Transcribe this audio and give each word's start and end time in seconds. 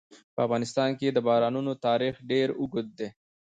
په 0.35 0.39
افغانستان 0.45 0.89
کې 0.99 1.07
د 1.11 1.17
بارانونو 1.27 1.71
تاریخ 1.85 2.15
ډېر 2.31 2.47
اوږد 2.59 2.87
دی. 2.99 3.09